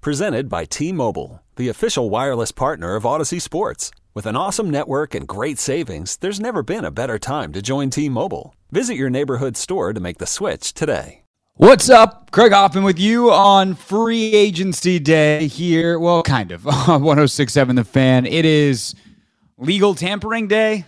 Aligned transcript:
Presented 0.00 0.48
by 0.48 0.64
T 0.64 0.92
Mobile, 0.92 1.42
the 1.56 1.68
official 1.68 2.08
wireless 2.08 2.52
partner 2.52 2.94
of 2.94 3.02
Audacy 3.02 3.42
Sports. 3.42 3.90
With 4.14 4.26
an 4.26 4.36
awesome 4.36 4.70
network 4.70 5.12
and 5.12 5.26
great 5.26 5.58
savings, 5.58 6.16
there's 6.18 6.38
never 6.38 6.62
been 6.62 6.84
a 6.84 6.92
better 6.92 7.18
time 7.18 7.52
to 7.52 7.60
join 7.60 7.90
T 7.90 8.08
Mobile. 8.08 8.54
Visit 8.70 8.94
your 8.94 9.10
neighborhood 9.10 9.56
store 9.56 9.92
to 9.92 9.98
make 9.98 10.18
the 10.18 10.26
switch 10.26 10.72
today. 10.72 11.22
What's 11.56 11.90
up? 11.90 12.30
Craig 12.30 12.52
Hoffman 12.52 12.84
with 12.84 13.00
you 13.00 13.32
on 13.32 13.74
free 13.74 14.32
agency 14.32 15.00
day 15.00 15.48
here. 15.48 15.98
Well, 15.98 16.22
kind 16.22 16.52
of. 16.52 16.64
1067 16.64 17.74
The 17.74 17.82
Fan. 17.82 18.24
It 18.24 18.44
is 18.44 18.94
legal 19.56 19.96
tampering 19.96 20.46
day. 20.46 20.84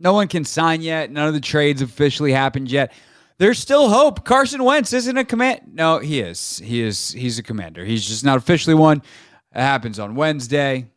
No 0.00 0.14
one 0.14 0.26
can 0.26 0.46
sign 0.46 0.80
yet. 0.80 1.10
None 1.10 1.28
of 1.28 1.34
the 1.34 1.40
trades 1.40 1.82
officially 1.82 2.32
happened 2.32 2.70
yet. 2.70 2.94
There's 3.38 3.58
still 3.58 3.88
hope. 3.88 4.24
Carson 4.24 4.64
Wentz 4.64 4.92
isn't 4.92 5.16
a 5.16 5.24
command. 5.24 5.60
No, 5.72 5.98
he 5.98 6.20
is. 6.20 6.60
He 6.64 6.82
is. 6.82 7.12
He's 7.12 7.38
a 7.38 7.42
commander. 7.42 7.84
He's 7.84 8.06
just 8.06 8.24
not 8.24 8.36
officially 8.36 8.74
one. 8.74 8.98
It 9.54 9.60
happens 9.60 9.98
on 9.98 10.16
Wednesday, 10.16 10.90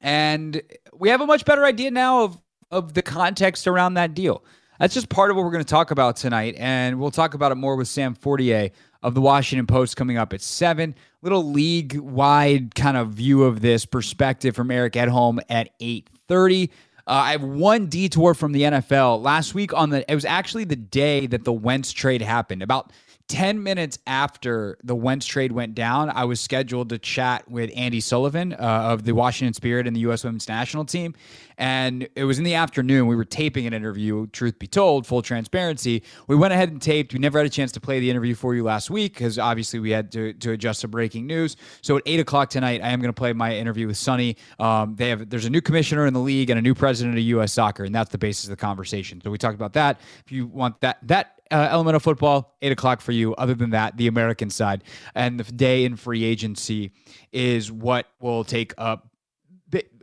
and 0.00 0.60
we 0.92 1.08
have 1.10 1.20
a 1.20 1.26
much 1.26 1.44
better 1.44 1.64
idea 1.64 1.90
now 1.90 2.24
of 2.24 2.38
of 2.70 2.94
the 2.94 3.02
context 3.02 3.66
around 3.66 3.94
that 3.94 4.14
deal. 4.14 4.44
That's 4.80 4.94
just 4.94 5.08
part 5.08 5.30
of 5.30 5.36
what 5.36 5.44
we're 5.44 5.52
going 5.52 5.64
to 5.64 5.70
talk 5.70 5.92
about 5.92 6.16
tonight, 6.16 6.56
and 6.58 6.98
we'll 6.98 7.12
talk 7.12 7.34
about 7.34 7.52
it 7.52 7.54
more 7.54 7.76
with 7.76 7.86
Sam 7.86 8.14
Fortier 8.14 8.70
of 9.02 9.14
the 9.14 9.20
Washington 9.20 9.66
Post 9.66 9.96
coming 9.96 10.16
up 10.16 10.32
at 10.32 10.40
seven. 10.40 10.94
Little 11.22 11.44
league 11.52 11.96
wide 11.98 12.74
kind 12.74 12.96
of 12.96 13.10
view 13.10 13.44
of 13.44 13.60
this 13.60 13.86
perspective 13.86 14.56
from 14.56 14.72
Eric 14.72 14.94
Edholm 14.94 15.38
at 15.48 15.70
eight 15.78 16.08
thirty. 16.26 16.70
Uh, 17.06 17.10
I 17.10 17.32
have 17.32 17.42
one 17.42 17.86
detour 17.86 18.34
from 18.34 18.52
the 18.52 18.62
NFL. 18.62 19.22
Last 19.22 19.54
week 19.54 19.72
on 19.74 19.90
the, 19.90 20.10
it 20.10 20.14
was 20.14 20.24
actually 20.24 20.64
the 20.64 20.76
day 20.76 21.26
that 21.26 21.44
the 21.44 21.52
Wentz 21.52 21.92
trade 21.92 22.22
happened. 22.22 22.62
About 22.62 22.92
10 23.28 23.62
minutes 23.62 23.98
after 24.06 24.78
the 24.82 24.94
Wentz 24.94 25.26
trade 25.26 25.52
went 25.52 25.74
down, 25.74 26.10
I 26.10 26.24
was 26.24 26.40
scheduled 26.40 26.88
to 26.90 26.98
chat 26.98 27.50
with 27.50 27.70
Andi 27.74 28.02
Sullivan 28.02 28.52
uh, 28.52 28.56
of 28.56 29.04
the 29.04 29.12
Washington 29.12 29.54
Spirit 29.54 29.86
and 29.86 29.94
the 29.94 30.00
U.S. 30.00 30.24
Women's 30.24 30.48
National 30.48 30.84
Team. 30.84 31.14
And 31.58 32.08
it 32.16 32.24
was 32.24 32.38
in 32.38 32.44
the 32.44 32.54
afternoon. 32.54 33.06
We 33.06 33.16
were 33.16 33.24
taping 33.24 33.66
an 33.66 33.72
interview, 33.72 34.26
truth 34.28 34.58
be 34.58 34.66
told, 34.66 35.06
full 35.06 35.22
transparency. 35.22 36.02
We 36.26 36.36
went 36.36 36.52
ahead 36.52 36.70
and 36.70 36.80
taped. 36.80 37.12
We 37.12 37.18
never 37.18 37.38
had 37.38 37.46
a 37.46 37.50
chance 37.50 37.72
to 37.72 37.80
play 37.80 38.00
the 38.00 38.10
interview 38.10 38.34
for 38.34 38.54
you 38.54 38.64
last 38.64 38.90
week 38.90 39.14
because 39.14 39.38
obviously 39.38 39.78
we 39.78 39.90
had 39.90 40.10
to, 40.12 40.32
to 40.34 40.52
adjust 40.52 40.80
to 40.80 40.88
breaking 40.88 41.26
news. 41.26 41.56
So 41.82 41.96
at 41.96 42.02
8 42.06 42.20
o'clock 42.20 42.50
tonight, 42.50 42.80
I 42.82 42.88
am 42.88 43.00
going 43.00 43.12
to 43.12 43.18
play 43.18 43.32
my 43.32 43.54
interview 43.54 43.86
with 43.86 43.96
Sonny. 43.96 44.36
Um, 44.58 44.96
they 44.96 45.08
have 45.08 45.28
There's 45.28 45.44
a 45.44 45.50
new 45.50 45.60
commissioner 45.60 46.06
in 46.06 46.14
the 46.14 46.20
league 46.20 46.50
and 46.50 46.58
a 46.58 46.62
new 46.62 46.74
president 46.74 47.16
of 47.16 47.22
U.S. 47.24 47.52
soccer, 47.52 47.84
and 47.84 47.94
that's 47.94 48.10
the 48.10 48.18
basis 48.18 48.44
of 48.44 48.50
the 48.50 48.56
conversation. 48.56 49.20
So 49.22 49.30
we 49.30 49.38
talked 49.38 49.54
about 49.54 49.74
that. 49.74 50.00
If 50.24 50.32
you 50.32 50.46
want 50.46 50.80
that, 50.80 50.98
that 51.02 51.41
uh, 51.52 51.68
element 51.70 51.96
of 51.96 52.02
football, 52.02 52.56
eight 52.62 52.72
o'clock 52.72 53.00
for 53.00 53.12
you. 53.12 53.34
Other 53.34 53.54
than 53.54 53.70
that, 53.70 53.96
the 53.96 54.06
American 54.06 54.50
side 54.50 54.84
and 55.14 55.38
the 55.38 55.52
day 55.52 55.84
in 55.84 55.96
free 55.96 56.24
agency 56.24 56.92
is 57.32 57.70
what 57.70 58.06
will 58.20 58.44
take 58.44 58.74
up. 58.78 59.08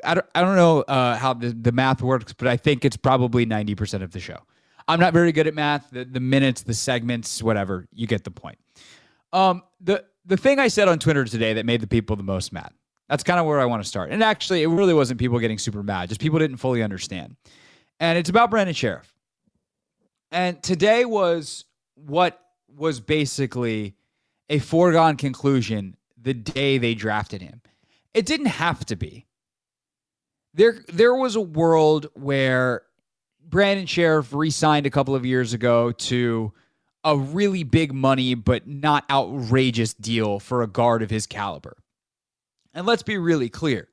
I 0.03 0.13
don't, 0.15 0.25
I 0.33 0.41
don't 0.41 0.55
know 0.55 0.81
uh, 0.81 1.15
how 1.17 1.33
the, 1.33 1.49
the 1.49 1.71
math 1.71 2.01
works, 2.01 2.33
but 2.33 2.47
I 2.47 2.57
think 2.57 2.85
it's 2.85 2.97
probably 2.97 3.45
90% 3.45 4.01
of 4.01 4.11
the 4.11 4.19
show. 4.19 4.37
I'm 4.87 4.99
not 4.99 5.13
very 5.13 5.31
good 5.31 5.45
at 5.45 5.53
math. 5.53 5.91
The, 5.91 6.05
the 6.05 6.19
minutes, 6.19 6.63
the 6.63 6.73
segments, 6.73 7.43
whatever, 7.43 7.85
you 7.93 8.07
get 8.07 8.23
the 8.23 8.31
point. 8.31 8.57
Um, 9.31 9.61
the, 9.79 10.03
the 10.25 10.37
thing 10.37 10.57
I 10.57 10.67
said 10.67 10.87
on 10.87 10.97
Twitter 10.97 11.25
today 11.25 11.53
that 11.53 11.65
made 11.65 11.81
the 11.81 11.87
people 11.87 12.15
the 12.15 12.23
most 12.23 12.51
mad, 12.51 12.71
that's 13.07 13.23
kind 13.23 13.39
of 13.39 13.45
where 13.45 13.59
I 13.59 13.65
want 13.65 13.83
to 13.83 13.87
start. 13.87 14.09
And 14.09 14.23
actually, 14.23 14.63
it 14.63 14.67
really 14.67 14.93
wasn't 14.93 15.19
people 15.19 15.37
getting 15.37 15.59
super 15.59 15.83
mad, 15.83 16.09
just 16.09 16.21
people 16.21 16.39
didn't 16.39 16.57
fully 16.57 16.81
understand. 16.81 17.35
And 17.99 18.17
it's 18.17 18.29
about 18.29 18.49
Brandon 18.49 18.73
Scherff. 18.73 19.13
And 20.31 20.61
today 20.61 21.05
was 21.05 21.65
what 21.95 22.39
was 22.75 22.99
basically 22.99 23.95
a 24.49 24.59
foregone 24.59 25.17
conclusion 25.17 25.95
the 26.21 26.33
day 26.33 26.77
they 26.77 26.95
drafted 26.95 27.41
him. 27.41 27.61
It 28.13 28.25
didn't 28.25 28.47
have 28.47 28.85
to 28.85 28.95
be. 28.95 29.25
There 30.53 30.83
there 30.87 31.15
was 31.15 31.35
a 31.35 31.41
world 31.41 32.07
where 32.13 32.83
Brandon 33.41 33.85
Scherff 33.85 34.33
re-signed 34.33 34.85
a 34.85 34.91
couple 34.91 35.15
of 35.15 35.25
years 35.25 35.53
ago 35.53 35.91
to 35.91 36.53
a 37.03 37.17
really 37.17 37.63
big 37.63 37.93
money 37.93 38.33
but 38.35 38.67
not 38.67 39.05
outrageous 39.09 39.93
deal 39.93 40.39
for 40.39 40.61
a 40.61 40.67
guard 40.67 41.01
of 41.01 41.09
his 41.09 41.25
caliber. 41.25 41.77
And 42.73 42.85
let's 42.85 43.03
be 43.03 43.17
really 43.17 43.49
clear. 43.49 43.87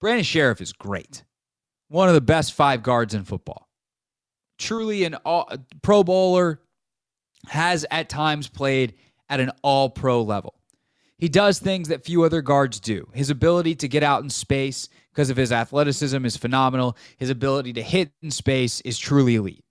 Brandon 0.00 0.24
Scherff 0.24 0.60
is 0.60 0.72
great. 0.72 1.24
One 1.88 2.08
of 2.08 2.14
the 2.14 2.20
best 2.20 2.52
five 2.52 2.82
guards 2.82 3.14
in 3.14 3.24
football 3.24 3.68
truly 4.62 5.04
an 5.04 5.14
all, 5.24 5.50
pro 5.82 6.02
bowler, 6.04 6.60
has 7.48 7.84
at 7.90 8.08
times 8.08 8.48
played 8.48 8.94
at 9.28 9.40
an 9.40 9.50
all 9.62 9.90
pro 9.90 10.22
level. 10.22 10.54
He 11.18 11.28
does 11.28 11.58
things 11.58 11.88
that 11.88 12.04
few 12.04 12.24
other 12.24 12.42
guards 12.42 12.80
do. 12.80 13.08
His 13.12 13.30
ability 13.30 13.76
to 13.76 13.88
get 13.88 14.02
out 14.02 14.22
in 14.22 14.30
space 14.30 14.88
because 15.12 15.30
of 15.30 15.36
his 15.36 15.52
athleticism 15.52 16.24
is 16.24 16.36
phenomenal. 16.36 16.96
His 17.16 17.30
ability 17.30 17.74
to 17.74 17.82
hit 17.82 18.10
in 18.22 18.30
space 18.30 18.80
is 18.80 18.98
truly 18.98 19.36
elite. 19.36 19.64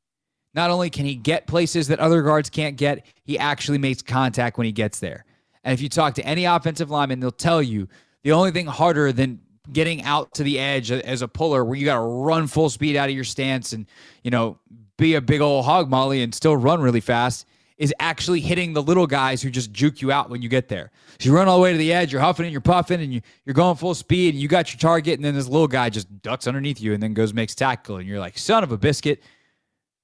Not 0.54 0.70
only 0.70 0.90
can 0.90 1.06
he 1.06 1.16
get 1.16 1.48
places 1.48 1.88
that 1.88 2.00
other 2.00 2.22
guards 2.22 2.50
can't 2.50 2.78
get, 2.78 3.06
he 3.24 3.38
actually 3.38 3.78
makes 3.78 4.02
contact 4.02 4.58
when 4.58 4.66
he 4.66 4.72
gets 4.72 5.00
there. 5.00 5.26
And 5.64 5.74
if 5.74 5.82
you 5.82 5.90
talk 5.90 6.16
to 6.16 6.26
any 6.26 6.46
offensive 6.46 6.90
lineman, 6.90 7.20
they'll 7.20 7.32
tell 7.32 7.62
you 7.62 7.88
the 8.24 8.32
only 8.32 8.52
thing 8.52 8.66
harder 8.66 9.12
than 9.12 9.42
getting 9.72 10.04
out 10.04 10.34
to 10.34 10.44
the 10.44 10.60
edge 10.60 10.92
as 10.92 11.22
a 11.22 11.28
puller 11.28 11.64
where 11.64 11.78
you 11.78 11.86
got 11.86 11.96
to 11.96 12.02
run 12.02 12.48
full 12.48 12.70
speed 12.70 12.96
out 12.96 13.10
of 13.10 13.16
your 13.16 13.24
stance 13.24 13.74
and, 13.74 13.86
you 14.24 14.32
know, 14.32 14.58
be 14.98 15.16
a 15.16 15.22
big 15.22 15.42
old 15.42 15.66
hog 15.66 15.90
molly 15.90 16.22
and 16.22 16.34
still 16.34 16.56
run 16.56 16.82
really 16.82 17.00
fast 17.00 17.46
is 17.82 17.92
actually 18.00 18.40
hitting 18.40 18.74
the 18.74 18.84
little 18.84 19.08
guys 19.08 19.42
who 19.42 19.50
just 19.50 19.72
juke 19.72 20.04
you 20.04 20.12
out 20.12 20.30
when 20.30 20.40
you 20.40 20.48
get 20.48 20.70
there. 20.70 20.92
So 21.20 21.30
you 21.30 21.36
run 21.36 21.48
all 21.48 21.58
the 21.58 21.64
way 21.64 21.72
to 21.72 21.78
the 21.80 21.92
edge, 21.92 22.12
you're 22.12 22.22
huffing 22.22 22.46
and 22.46 22.52
you're 22.52 22.62
puffing, 22.62 23.02
and 23.02 23.12
you, 23.12 23.22
you're 23.44 23.56
going 23.56 23.76
full 23.76 23.96
speed, 23.96 24.36
and 24.36 24.42
you 24.42 24.48
got 24.48 24.72
your 24.72 24.80
target, 24.80 25.16
and 25.16 25.26
then 25.26 25.34
this 25.34 25.48
little 25.48 25.68
guy 25.68 25.90
just 25.90 26.22
ducks 26.22 26.46
underneath 26.46 26.80
you 26.80 26.94
and 26.94 27.02
then 27.02 27.16
goes 27.16 27.34
makes 27.34 27.56
tackle, 27.56 27.98
and 27.98 28.08
you're 28.08 28.20
like, 28.20 28.38
son 28.38 28.64
of 28.64 28.72
a 28.72 28.78
biscuit. 28.78 29.24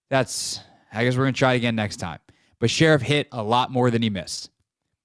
That's 0.10 0.60
I 0.92 1.04
guess 1.04 1.16
we're 1.16 1.26
gonna 1.26 1.34
try 1.34 1.54
again 1.54 1.76
next 1.76 1.98
time. 1.98 2.18
But 2.58 2.72
Scherff 2.72 3.04
hit 3.04 3.28
a 3.32 3.44
lot 3.44 3.72
more 3.72 3.92
than 3.92 4.02
he 4.02 4.10
missed, 4.10 4.50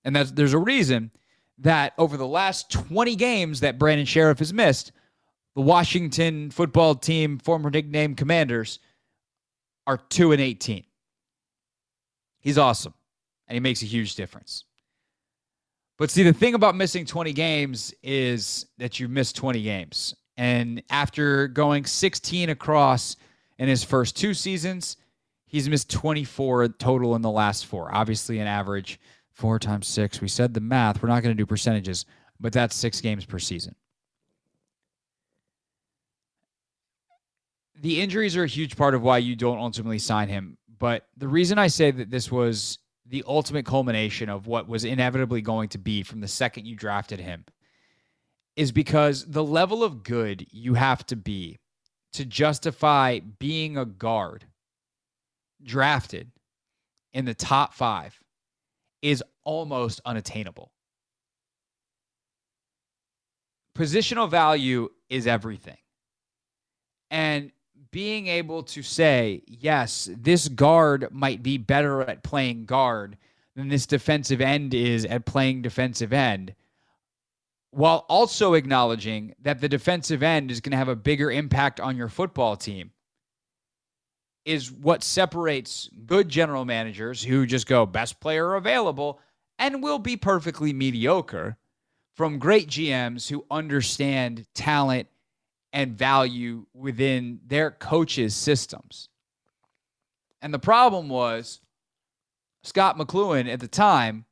and 0.02 0.16
that's 0.16 0.30
there's 0.30 0.54
a 0.54 0.58
reason 0.58 1.10
that 1.58 1.92
over 1.98 2.16
the 2.16 2.26
last 2.26 2.70
20 2.70 3.16
games 3.16 3.60
that 3.60 3.78
Brandon 3.78 4.06
Scherff 4.06 4.38
has 4.38 4.52
missed, 4.52 4.92
the 5.54 5.60
Washington 5.60 6.50
football 6.50 6.94
team, 6.94 7.38
former 7.38 7.70
nickname 7.70 8.14
Commanders 8.14 8.78
are 9.86 9.98
2 9.98 10.32
and 10.32 10.40
18. 10.40 10.84
He's 12.40 12.58
awesome 12.58 12.94
and 13.46 13.54
he 13.54 13.60
makes 13.60 13.82
a 13.82 13.86
huge 13.86 14.14
difference. 14.14 14.64
But 15.98 16.10
see, 16.10 16.22
the 16.22 16.32
thing 16.32 16.54
about 16.54 16.74
missing 16.74 17.04
20 17.04 17.32
games 17.32 17.94
is 18.02 18.66
that 18.78 18.98
you 18.98 19.08
missed 19.08 19.36
20 19.36 19.62
games. 19.62 20.14
And 20.36 20.82
after 20.90 21.48
going 21.48 21.84
16 21.84 22.48
across 22.50 23.16
in 23.58 23.68
his 23.68 23.84
first 23.84 24.16
two 24.16 24.34
seasons, 24.34 24.96
he's 25.46 25.68
missed 25.68 25.90
24 25.90 26.68
total 26.68 27.14
in 27.14 27.22
the 27.22 27.30
last 27.30 27.66
four. 27.66 27.94
Obviously, 27.94 28.38
an 28.38 28.46
average 28.46 28.98
four 29.32 29.58
times 29.58 29.88
six. 29.88 30.20
We 30.20 30.28
said 30.28 30.54
the 30.54 30.60
math. 30.60 31.02
We're 31.02 31.08
not 31.08 31.22
going 31.22 31.34
to 31.36 31.40
do 31.40 31.46
percentages, 31.46 32.06
but 32.40 32.52
that's 32.52 32.76
six 32.76 33.00
games 33.00 33.24
per 33.24 33.38
season. 33.38 33.74
the 37.82 38.00
injuries 38.00 38.36
are 38.36 38.44
a 38.44 38.48
huge 38.48 38.76
part 38.76 38.94
of 38.94 39.02
why 39.02 39.18
you 39.18 39.36
don't 39.36 39.58
ultimately 39.58 39.98
sign 39.98 40.28
him. 40.28 40.56
But 40.78 41.06
the 41.16 41.28
reason 41.28 41.58
I 41.58 41.66
say 41.66 41.90
that 41.90 42.10
this 42.10 42.30
was 42.30 42.78
the 43.06 43.24
ultimate 43.26 43.66
culmination 43.66 44.28
of 44.28 44.46
what 44.46 44.68
was 44.68 44.84
inevitably 44.84 45.42
going 45.42 45.68
to 45.70 45.78
be 45.78 46.02
from 46.02 46.20
the 46.20 46.28
second 46.28 46.64
you 46.64 46.76
drafted 46.76 47.18
him 47.18 47.44
is 48.54 48.70
because 48.70 49.24
the 49.26 49.42
level 49.42 49.82
of 49.82 50.04
good 50.04 50.46
you 50.50 50.74
have 50.74 51.04
to 51.06 51.16
be 51.16 51.58
to 52.12 52.24
justify 52.24 53.18
being 53.18 53.76
a 53.76 53.84
guard 53.84 54.46
drafted 55.62 56.30
in 57.12 57.24
the 57.24 57.34
top 57.34 57.74
five 57.74 58.18
is 59.02 59.24
almost 59.44 60.00
unattainable. 60.04 60.72
Positional 63.76 64.28
value 64.28 64.88
is 65.08 65.26
everything. 65.26 65.78
And 67.10 67.52
being 67.90 68.26
able 68.26 68.62
to 68.64 68.82
say, 68.82 69.42
yes, 69.46 70.08
this 70.16 70.48
guard 70.48 71.08
might 71.10 71.42
be 71.42 71.58
better 71.58 72.02
at 72.02 72.22
playing 72.22 72.64
guard 72.66 73.16
than 73.56 73.68
this 73.68 73.86
defensive 73.86 74.40
end 74.40 74.74
is 74.74 75.04
at 75.04 75.26
playing 75.26 75.62
defensive 75.62 76.12
end 76.12 76.54
while 77.72 78.04
also 78.08 78.52
acknowledging 78.52 79.34
that 79.40 79.60
the 79.60 79.68
defensive 79.68 80.22
end 80.22 80.50
is 80.50 80.60
going 80.60 80.72
to 80.72 80.76
have 80.76 80.88
a 80.88 80.96
bigger 80.96 81.30
impact 81.30 81.80
on 81.80 81.96
your 81.96 82.08
football 82.08 82.54
team 82.54 82.92
is 84.44 84.70
what 84.70 85.02
separates 85.02 85.88
good 86.04 86.28
general 86.28 86.64
managers 86.64 87.22
who 87.22 87.46
just 87.46 87.66
go 87.66 87.86
best 87.86 88.20
player 88.20 88.54
available 88.54 89.18
and 89.58 89.82
will 89.82 89.98
be 89.98 90.16
perfectly 90.16 90.72
mediocre 90.72 91.56
from 92.14 92.38
great 92.38 92.68
GMs 92.68 93.28
who 93.28 93.44
understand 93.50 94.46
talent 94.54 95.08
and 95.72 95.96
value 95.96 96.66
within 96.74 97.40
their 97.46 97.70
coaches' 97.70 98.34
systems. 98.34 99.08
And 100.42 100.52
the 100.52 100.58
problem 100.58 101.08
was 101.08 101.60
Scot 102.64 102.98
McCloughan 102.98 103.52
at 103.52 103.60
the 103.60 103.68
time, 103.68 104.24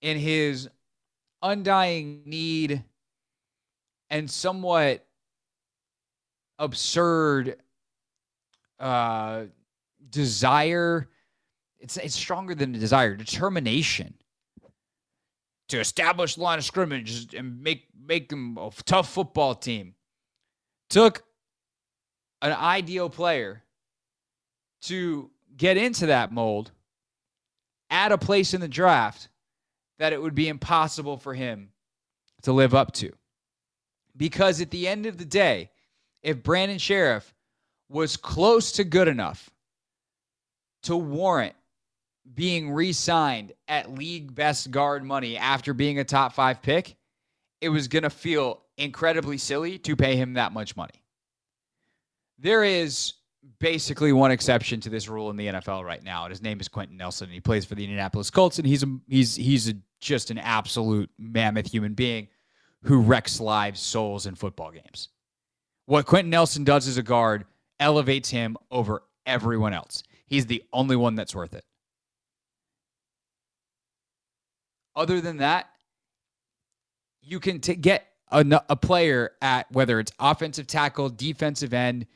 in 0.00 0.18
his 0.18 0.68
undying 1.42 2.22
need 2.26 2.84
and 4.10 4.30
somewhat 4.30 5.06
absurd 6.58 7.56
uh, 8.78 9.44
desire. 10.10 11.08
It's 11.86 11.96
it's 11.98 12.16
stronger 12.16 12.52
than 12.52 12.74
a 12.74 12.78
desire, 12.78 13.14
determination 13.14 14.14
to 15.68 15.78
establish 15.78 16.34
the 16.34 16.42
line 16.42 16.58
of 16.58 16.64
scrimmage 16.64 17.32
and 17.32 17.62
make 17.62 17.86
make 17.96 18.28
them 18.28 18.58
a 18.58 18.72
tough 18.84 19.08
football 19.08 19.54
team. 19.54 19.94
Took 20.90 21.22
an 22.42 22.50
ideal 22.50 23.08
player 23.08 23.62
to 24.82 25.30
get 25.56 25.76
into 25.76 26.06
that 26.06 26.32
mold 26.32 26.72
at 27.88 28.10
a 28.10 28.18
place 28.18 28.52
in 28.52 28.60
the 28.60 28.66
draft 28.66 29.28
that 30.00 30.12
it 30.12 30.20
would 30.20 30.34
be 30.34 30.48
impossible 30.48 31.18
for 31.18 31.34
him 31.34 31.68
to 32.42 32.52
live 32.52 32.74
up 32.74 32.90
to. 32.94 33.12
Because 34.16 34.60
at 34.60 34.72
the 34.72 34.88
end 34.88 35.06
of 35.06 35.18
the 35.18 35.24
day, 35.24 35.70
if 36.20 36.42
Brandon 36.42 36.78
Scherff 36.78 37.32
was 37.88 38.16
close 38.16 38.72
to 38.72 38.82
good 38.82 39.06
enough 39.06 39.50
to 40.82 40.96
warrant 40.96 41.54
being 42.34 42.70
re 42.70 42.92
signed 42.92 43.52
at 43.68 43.92
league 43.92 44.34
best 44.34 44.70
guard 44.70 45.04
money 45.04 45.36
after 45.36 45.74
being 45.74 45.98
a 45.98 46.04
top 46.04 46.34
five 46.34 46.62
pick, 46.62 46.96
it 47.60 47.68
was 47.68 47.88
going 47.88 48.02
to 48.02 48.10
feel 48.10 48.62
incredibly 48.76 49.38
silly 49.38 49.78
to 49.78 49.96
pay 49.96 50.16
him 50.16 50.34
that 50.34 50.52
much 50.52 50.76
money. 50.76 51.02
There 52.38 52.64
is 52.64 53.14
basically 53.58 54.12
one 54.12 54.30
exception 54.30 54.80
to 54.80 54.90
this 54.90 55.08
rule 55.08 55.30
in 55.30 55.36
the 55.36 55.46
NFL 55.46 55.84
right 55.84 56.02
now, 56.02 56.24
and 56.24 56.30
his 56.30 56.42
name 56.42 56.60
is 56.60 56.68
Quenton 56.68 56.96
Nelson. 56.96 57.26
And 57.26 57.34
he 57.34 57.40
plays 57.40 57.64
for 57.64 57.74
the 57.74 57.84
Indianapolis 57.84 58.30
Colts, 58.30 58.58
and 58.58 58.66
he's 58.66 58.82
a, 58.82 58.98
he's 59.08 59.34
he's 59.34 59.68
a, 59.70 59.74
just 60.00 60.30
an 60.30 60.38
absolute 60.38 61.10
mammoth 61.18 61.70
human 61.70 61.94
being 61.94 62.28
who 62.82 63.00
wrecks 63.00 63.40
lives, 63.40 63.80
souls, 63.80 64.26
in 64.26 64.34
football 64.34 64.70
games. 64.70 65.08
What 65.86 66.06
Quenton 66.06 66.30
Nelson 66.30 66.64
does 66.64 66.86
as 66.86 66.98
a 66.98 67.02
guard 67.02 67.46
elevates 67.80 68.28
him 68.28 68.56
over 68.70 69.02
everyone 69.24 69.72
else. 69.72 70.02
He's 70.26 70.46
the 70.46 70.62
only 70.72 70.96
one 70.96 71.14
that's 71.14 71.34
worth 71.34 71.54
it. 71.54 71.64
Other 74.96 75.20
than 75.20 75.36
that, 75.36 75.68
you 77.20 77.38
can 77.38 77.60
t- 77.60 77.74
get 77.74 78.06
a, 78.30 78.62
a 78.70 78.76
player 78.76 79.32
at 79.42 79.70
whether 79.70 80.00
it's 80.00 80.12
offensive 80.18 80.66
tackle, 80.66 81.10
defensive 81.10 81.74
end, 81.74 82.06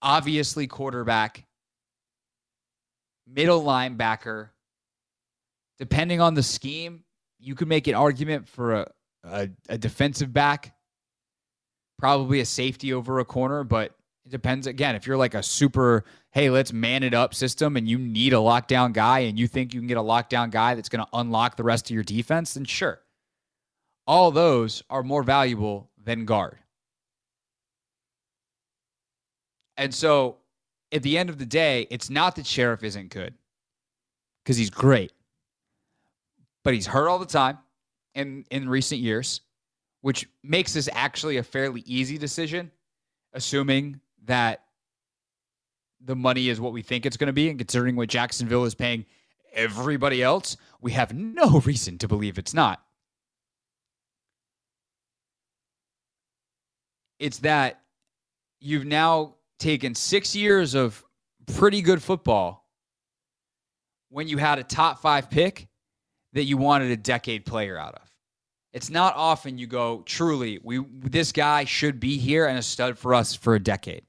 obviously 0.00 0.68
quarterback, 0.68 1.44
middle 3.26 3.62
linebacker. 3.62 4.50
Depending 5.78 6.20
on 6.20 6.34
the 6.34 6.42
scheme, 6.42 7.02
you 7.40 7.54
could 7.54 7.68
make 7.68 7.88
an 7.88 7.94
argument 7.94 8.48
for 8.48 8.74
a, 8.74 8.90
a, 9.24 9.48
a 9.68 9.76
defensive 9.76 10.32
back, 10.32 10.74
probably 11.98 12.40
a 12.40 12.46
safety 12.46 12.92
over 12.92 13.18
a 13.18 13.24
corner, 13.24 13.64
but 13.64 13.95
it 14.26 14.30
depends. 14.30 14.66
Again, 14.66 14.96
if 14.96 15.06
you're 15.06 15.16
like 15.16 15.34
a 15.34 15.42
super, 15.42 16.04
hey, 16.32 16.50
let's 16.50 16.72
man 16.72 17.04
it 17.04 17.14
up 17.14 17.32
system 17.32 17.76
and 17.76 17.88
you 17.88 17.96
need 17.96 18.32
a 18.32 18.36
lockdown 18.36 18.92
guy 18.92 19.20
and 19.20 19.38
you 19.38 19.46
think 19.46 19.72
you 19.72 19.80
can 19.80 19.86
get 19.86 19.96
a 19.96 20.02
lockdown 20.02 20.50
guy 20.50 20.74
that's 20.74 20.88
going 20.88 21.04
to 21.04 21.10
unlock 21.12 21.56
the 21.56 21.62
rest 21.62 21.88
of 21.88 21.94
your 21.94 22.02
defense, 22.02 22.54
then 22.54 22.64
sure. 22.64 23.00
All 24.06 24.32
those 24.32 24.82
are 24.90 25.04
more 25.04 25.22
valuable 25.22 25.90
than 26.02 26.24
guard. 26.24 26.58
And 29.76 29.94
so 29.94 30.38
at 30.90 31.02
the 31.02 31.16
end 31.16 31.30
of 31.30 31.38
the 31.38 31.46
day, 31.46 31.86
it's 31.90 32.10
not 32.10 32.34
that 32.36 32.46
Scherff 32.46 32.82
isn't 32.82 33.10
good 33.10 33.34
because 34.42 34.56
he's 34.56 34.70
great, 34.70 35.12
but 36.64 36.74
he's 36.74 36.86
hurt 36.86 37.08
all 37.08 37.20
the 37.20 37.26
time 37.26 37.58
in, 38.14 38.44
in 38.50 38.68
recent 38.68 39.00
years, 39.00 39.42
which 40.00 40.28
makes 40.42 40.72
this 40.72 40.88
actually 40.92 41.36
a 41.36 41.42
fairly 41.44 41.82
easy 41.86 42.18
decision, 42.18 42.72
assuming 43.32 44.00
that 44.26 44.62
the 46.04 46.16
money 46.16 46.48
is 46.48 46.60
what 46.60 46.72
we 46.72 46.82
think 46.82 47.06
it's 47.06 47.16
going 47.16 47.26
to 47.28 47.32
be. 47.32 47.48
And 47.48 47.58
considering 47.58 47.96
what 47.96 48.08
Jacksonville 48.08 48.64
is 48.64 48.74
paying 48.74 49.04
everybody 49.52 50.22
else, 50.22 50.56
we 50.80 50.92
have 50.92 51.12
no 51.14 51.60
reason 51.64 51.98
to 51.98 52.08
believe 52.08 52.38
it's 52.38 52.54
not. 52.54 52.82
It's 57.18 57.38
that 57.38 57.80
you've 58.60 58.84
now 58.84 59.36
taken 59.58 59.94
six 59.94 60.36
years 60.36 60.74
of 60.74 61.02
pretty 61.46 61.80
good 61.80 62.02
football 62.02 62.68
when 64.10 64.28
you 64.28 64.36
had 64.36 64.58
a 64.58 64.64
top 64.64 65.00
five 65.00 65.30
pick 65.30 65.68
that 66.34 66.44
you 66.44 66.56
wanted 66.56 66.90
a 66.90 66.96
decade 66.96 67.46
player 67.46 67.78
out 67.78 67.94
of. 67.94 68.02
It's 68.72 68.90
not 68.90 69.14
often 69.16 69.56
you 69.56 69.66
go, 69.66 70.02
truly, 70.04 70.60
we 70.62 70.84
this 70.92 71.32
guy 71.32 71.64
should 71.64 71.98
be 71.98 72.18
here 72.18 72.46
and 72.46 72.58
a 72.58 72.62
stud 72.62 72.98
for 72.98 73.14
us 73.14 73.34
for 73.34 73.54
a 73.54 73.60
decade. 73.60 74.02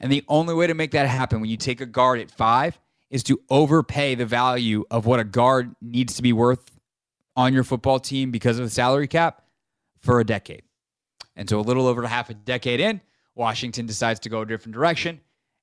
And 0.00 0.10
the 0.10 0.24
only 0.28 0.54
way 0.54 0.66
to 0.66 0.74
make 0.74 0.90
that 0.92 1.08
happen 1.08 1.40
when 1.40 1.50
you 1.50 1.56
take 1.56 1.80
a 1.80 1.86
guard 1.86 2.20
at 2.20 2.30
five 2.30 2.78
is 3.10 3.22
to 3.24 3.40
overpay 3.50 4.14
the 4.14 4.26
value 4.26 4.84
of 4.90 5.06
what 5.06 5.20
a 5.20 5.24
guard 5.24 5.74
needs 5.80 6.14
to 6.14 6.22
be 6.22 6.32
worth 6.32 6.70
on 7.36 7.52
your 7.52 7.64
football 7.64 7.98
team 7.98 8.30
because 8.30 8.58
of 8.58 8.64
the 8.64 8.70
salary 8.70 9.08
cap 9.08 9.42
for 10.00 10.20
a 10.20 10.24
decade. 10.24 10.62
And 11.36 11.48
so 11.48 11.58
a 11.58 11.62
little 11.62 11.86
over 11.86 12.06
half 12.06 12.30
a 12.30 12.34
decade 12.34 12.80
in, 12.80 13.00
Washington 13.34 13.86
decides 13.86 14.20
to 14.20 14.28
go 14.28 14.42
a 14.42 14.46
different 14.46 14.74
direction. 14.74 15.20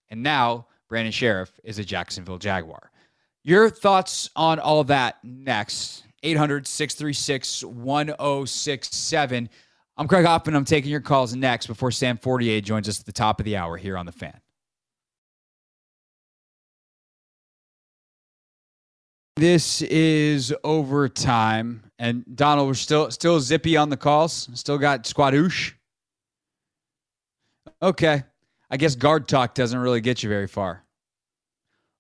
And 0.09 0.23
now 0.23 0.67
Brandon 0.89 1.11
Scherff 1.11 1.51
is 1.63 1.79
a 1.79 1.85
Jacksonville 1.85 2.37
Jaguar. 2.37 2.91
Your 3.43 3.69
thoughts 3.69 4.29
on 4.35 4.59
all 4.59 4.83
that 4.85 5.23
next. 5.23 6.03
800 6.23 6.67
636 6.67 7.63
1067. 7.63 9.49
I'm 10.01 10.08
Craig 10.08 10.25
Hoffman. 10.25 10.55
I'm 10.55 10.65
taking 10.65 10.89
your 10.89 11.00
calls 11.00 11.36
next 11.36 11.67
before 11.67 11.91
Sam 11.91 12.17
Fortier 12.17 12.60
joins 12.60 12.89
us 12.89 13.00
at 13.00 13.05
the 13.05 13.12
top 13.12 13.39
of 13.39 13.46
the 13.46 13.55
hour 13.55 13.77
here 13.77 13.96
on 13.96 14.08
The 14.08 14.12
Fan. 14.12 14.34
This 19.36 19.84
is 19.84 20.51
overtime. 20.63 21.84
And 22.00 22.25
Donald, 22.36 22.67
we're 22.67 22.74
still 22.74 23.12
still 23.12 23.39
zippy 23.39 23.77
on 23.77 23.89
the 23.89 23.96
calls. 23.96 24.50
Still 24.55 24.79
got 24.79 25.03
squadoosh. 25.03 25.74
Okay. 27.79 28.24
I 28.72 28.77
guess 28.77 28.96
guard 28.96 29.27
talk 29.27 29.53
doesn't 29.53 29.77
really 29.77 30.01
get 30.01 30.24
you 30.24 30.29
very 30.29 30.48
far. 30.48 30.84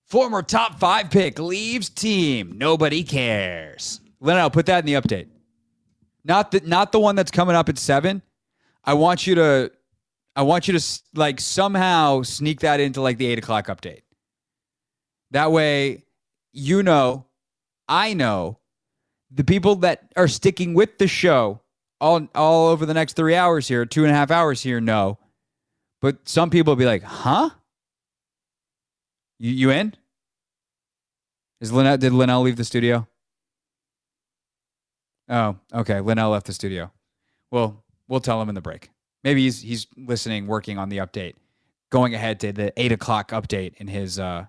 Former 0.07 0.41
top 0.41 0.79
five 0.79 1.11
pick 1.11 1.37
leaves 1.37 1.89
team. 1.89 2.57
Nobody 2.57 3.03
cares. 3.03 4.01
Leno, 4.19 4.49
put 4.49 4.65
that 4.65 4.79
in 4.79 4.85
the 4.87 4.99
update. 4.99 5.27
Not 6.23 6.51
the 6.51 6.61
not 6.61 6.91
the 6.91 6.99
one 6.99 7.15
that's 7.15 7.31
coming 7.31 7.55
up 7.55 7.69
at 7.69 7.77
seven. 7.77 8.21
I 8.83 8.93
want 8.93 9.25
you 9.25 9.35
to 9.35 9.71
I 10.35 10.43
want 10.43 10.67
you 10.67 10.77
to 10.77 11.01
like 11.15 11.39
somehow 11.39 12.21
sneak 12.21 12.61
that 12.61 12.79
into 12.79 13.01
like 13.01 13.17
the 13.17 13.27
eight 13.27 13.39
o'clock 13.39 13.67
update. 13.67 14.01
That 15.31 15.51
way, 15.51 16.03
you 16.53 16.83
know, 16.83 17.25
I 17.87 18.13
know, 18.13 18.59
the 19.31 19.43
people 19.43 19.75
that 19.77 20.11
are 20.15 20.27
sticking 20.27 20.73
with 20.73 20.97
the 20.97 21.07
show 21.07 21.61
all 21.99 22.27
all 22.35 22.67
over 22.67 22.85
the 22.85 22.93
next 22.93 23.15
three 23.15 23.35
hours 23.35 23.67
here, 23.67 23.85
two 23.85 24.03
and 24.03 24.11
a 24.11 24.15
half 24.15 24.31
hours 24.31 24.61
here, 24.61 24.81
know 24.81 25.17
but 26.01 26.27
some 26.27 26.49
people 26.49 26.71
will 26.71 26.79
be 26.79 26.85
like, 26.85 27.03
huh? 27.03 27.51
You, 29.39 29.51
you 29.51 29.69
in? 29.69 29.95
Is 31.61 31.71
Linnell, 31.71 31.97
did 31.97 32.11
Linnell 32.11 32.41
leave 32.41 32.55
the 32.55 32.65
studio? 32.65 33.07
Oh, 35.31 35.55
okay. 35.73 36.01
Linnell 36.01 36.31
left 36.31 36.45
the 36.45 36.53
studio. 36.53 36.91
Well, 37.49 37.83
we'll 38.07 38.19
tell 38.19 38.41
him 38.41 38.49
in 38.49 38.55
the 38.55 38.61
break. 38.61 38.89
Maybe 39.23 39.43
he's 39.43 39.61
he's 39.61 39.87
listening, 39.97 40.45
working 40.45 40.77
on 40.77 40.89
the 40.89 40.97
update, 40.97 41.35
going 41.89 42.13
ahead 42.13 42.39
to 42.41 42.51
the 42.51 42.73
eight 42.75 42.91
o'clock 42.91 43.31
update 43.31 43.75
in 43.77 43.87
his 43.87 44.19
uh 44.19 44.45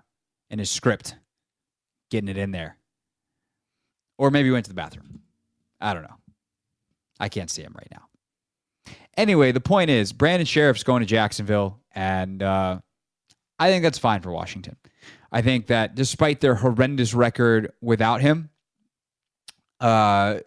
in 0.49 0.59
his 0.59 0.69
script, 0.69 1.15
getting 2.11 2.27
it 2.27 2.37
in 2.37 2.51
there. 2.51 2.77
Or 4.17 4.29
maybe 4.29 4.49
he 4.49 4.51
went 4.51 4.65
to 4.65 4.69
the 4.69 4.75
bathroom. 4.75 5.21
I 5.79 5.93
don't 5.93 6.03
know. 6.03 6.17
I 7.19 7.29
can't 7.29 7.49
see 7.49 7.61
him 7.61 7.73
right 7.77 7.87
now. 7.91 8.93
Anyway, 9.15 9.51
the 9.51 9.61
point 9.61 9.89
is 9.89 10.11
Brandon 10.11 10.45
Scherff's 10.45 10.83
going 10.83 11.01
to 11.01 11.05
Jacksonville, 11.05 11.79
and 11.93 12.41
uh, 12.41 12.79
I 13.59 13.69
think 13.69 13.83
that's 13.83 13.99
fine 13.99 14.21
for 14.21 14.31
Washington. 14.31 14.75
I 15.31 15.41
think 15.41 15.67
that 15.67 15.95
despite 15.95 16.41
their 16.41 16.55
horrendous 16.55 17.13
record 17.13 17.71
without 17.81 18.21
him, 18.21 18.49
uh, 19.79 20.39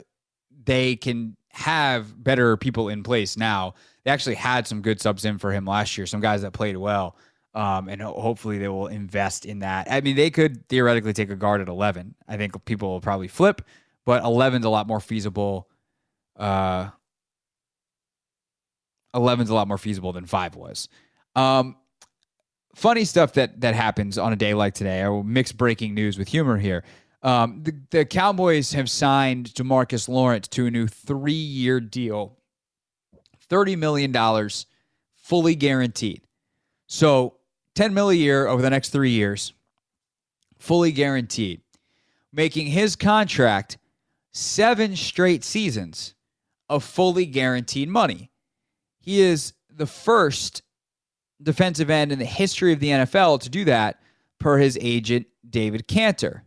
they 0.67 0.97
can 0.97 1.37
have 1.51 2.23
better 2.23 2.57
people 2.57 2.89
in 2.89 3.03
place 3.03 3.37
now. 3.37 3.75
They 4.05 4.11
actually 4.11 4.35
had 4.35 4.67
some 4.67 4.83
good 4.83 5.01
subs 5.01 5.25
in 5.25 5.39
for 5.39 5.53
him 5.53 5.65
last 5.65 5.97
year, 5.97 6.07
some 6.07 6.21
guys 6.21 6.43
that 6.43 6.53
played 6.53 6.77
well. 6.77 7.17
Um, 7.55 7.89
and 7.89 8.03
ho- 8.03 8.21
hopefully 8.21 8.59
they 8.59 8.69
will 8.69 8.89
invest 8.89 9.47
in 9.47 9.61
that. 9.61 9.89
I 9.91 10.03
mean, 10.03 10.15
they 10.15 10.31
could 10.31 10.69
theoretically 10.69 11.15
take 11.15 11.31
a 11.31 11.37
guard 11.37 11.63
at 11.63 11.69
11. 11.69 12.15
I 12.29 12.37
think 12.37 12.63
people 12.67 12.91
will 12.91 13.01
probably 13.01 13.29
flip, 13.29 13.63
but 14.05 14.23
11 14.23 14.61
is 14.61 14.67
a 14.67 14.71
lot 14.71 14.87
more 14.87 15.01
feasible. 15.01 15.71
Uh, 16.37 16.91
11 19.15 19.45
is 19.45 19.51
a 19.51 19.55
lot 19.55 19.67
more 19.67 19.79
feasible 19.79 20.13
than 20.13 20.27
five 20.27 20.55
was. 20.55 20.91
Um, 21.35 21.77
funny 22.75 23.05
stuff 23.07 23.33
that 23.33 23.63
that 23.63 23.75
happens 23.75 24.19
on 24.19 24.33
a 24.33 24.37
day 24.37 24.55
like 24.55 24.75
today. 24.75 25.03
I 25.03 25.09
will 25.09 25.25
mix 25.25 25.51
breaking 25.51 25.95
news 25.95 26.19
with 26.19 26.29
humor 26.29 26.59
here. 26.59 26.85
Um, 27.23 27.63
the, 27.63 27.75
the 27.91 28.05
Cowboys 28.05 28.73
have 28.73 28.91
signed 28.91 29.47
Demarcus 29.55 30.09
Lawrence 30.09 30.49
to 30.49 30.67
a 30.67 30.71
new 30.71 30.87
three 30.87 31.33
year 31.33 31.81
deal, 31.81 32.37
$30 33.51 33.77
million, 33.77 34.51
fully 35.17 35.55
guaranteed. 35.55 36.23
So 36.87 37.35
10 37.75 37.95
mil 37.95 38.11
a 38.11 38.15
year 38.15 38.47
over 38.47 38.63
the 38.63 38.71
next 38.71 38.91
three 38.91 39.11
years, 39.11 39.53
fully 40.59 40.93
guaranteed, 40.93 41.61
making 42.33 42.69
his 42.69 42.97
contract 42.97 43.79
seven 44.31 44.97
straight 44.97 45.43
seasons 45.45 46.15
of 46.69 46.85
fully 46.85 47.27
guaranteed 47.27 47.89
money. 47.89 48.31
He 49.01 49.21
is 49.21 49.53
the 49.71 49.87
first 49.87 50.63
defensive 51.43 51.91
end 51.91 52.13
in 52.13 52.19
the 52.19 52.25
history 52.25 52.73
of 52.73 52.81
the 52.81 52.89
NFL 52.89 53.41
to 53.41 53.51
do 53.51 53.65
that, 53.67 54.01
per 54.39 54.59
his 54.59 54.79
agent, 54.81 55.27
David 55.49 55.87
Canter. 55.87 56.46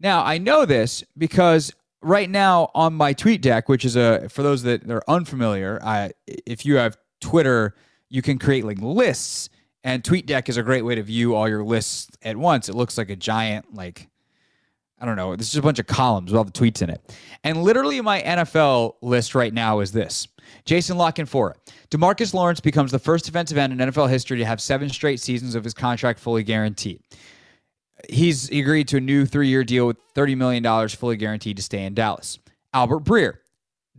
Now, 0.00 0.24
I 0.24 0.38
know 0.38 0.64
this 0.64 1.04
because 1.16 1.72
right 2.02 2.28
now 2.28 2.70
on 2.74 2.94
my 2.94 3.12
tweet 3.12 3.42
deck, 3.42 3.68
which 3.68 3.84
is 3.84 3.96
a, 3.96 4.28
for 4.28 4.42
those 4.42 4.62
that 4.62 4.90
are 4.90 5.02
unfamiliar, 5.06 5.78
I, 5.82 6.12
if 6.26 6.64
you 6.64 6.76
have 6.76 6.96
Twitter, 7.20 7.74
you 8.08 8.22
can 8.22 8.38
create 8.38 8.64
like 8.64 8.78
lists 8.80 9.50
and 9.84 10.02
TweetDeck 10.02 10.48
is 10.48 10.56
a 10.56 10.62
great 10.62 10.82
way 10.82 10.94
to 10.94 11.02
view 11.02 11.34
all 11.34 11.48
your 11.48 11.64
lists 11.64 12.10
at 12.22 12.36
once. 12.36 12.68
It 12.68 12.74
looks 12.74 12.98
like 12.98 13.10
a 13.10 13.16
giant, 13.16 13.74
like, 13.74 14.08
I 15.00 15.06
don't 15.06 15.16
know, 15.16 15.34
this 15.36 15.48
is 15.48 15.56
a 15.56 15.62
bunch 15.62 15.78
of 15.78 15.86
columns 15.86 16.30
with 16.30 16.36
all 16.36 16.44
the 16.44 16.52
tweets 16.52 16.82
in 16.82 16.90
it. 16.90 17.00
And 17.44 17.62
literally, 17.62 18.00
my 18.02 18.20
NFL 18.20 18.96
list 19.00 19.34
right 19.34 19.54
now 19.54 19.80
is 19.80 19.92
this 19.92 20.28
Jason 20.66 20.98
La 20.98 21.10
Canfora. 21.10 21.54
Demarcus 21.90 22.34
Lawrence 22.34 22.60
becomes 22.60 22.92
the 22.92 22.98
first 22.98 23.24
defensive 23.24 23.56
end 23.56 23.72
in 23.72 23.90
NFL 23.90 24.10
history 24.10 24.36
to 24.38 24.44
have 24.44 24.60
seven 24.60 24.90
straight 24.90 25.20
seasons 25.20 25.54
of 25.54 25.64
his 25.64 25.72
contract 25.72 26.20
fully 26.20 26.42
guaranteed. 26.42 27.00
He's 28.08 28.50
agreed 28.50 28.88
to 28.88 28.96
a 28.96 29.00
new 29.00 29.26
three 29.26 29.48
year 29.48 29.64
deal 29.64 29.86
with 29.86 29.98
$30 30.14 30.36
million 30.36 30.88
fully 30.88 31.16
guaranteed 31.16 31.56
to 31.56 31.62
stay 31.62 31.84
in 31.84 31.94
Dallas. 31.94 32.38
Albert 32.72 33.04
Breer, 33.04 33.38